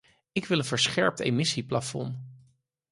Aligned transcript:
Ik 0.31 0.45
wil 0.45 0.57
een 0.57 0.63
verscherpt 0.65 1.19
emissieplafond. 1.19 2.17